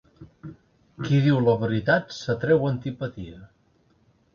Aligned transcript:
Qui 1.03 1.21
diu 1.27 1.43
la 1.49 1.57
veritat 1.65 2.19
s'atreu 2.23 2.69
antipatia. 2.75 3.41